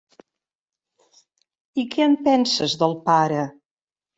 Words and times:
I 1.83 1.87
què 1.93 2.07
en 2.09 2.17
penses 2.29 2.77
del 2.85 2.99
pare? 3.11 3.45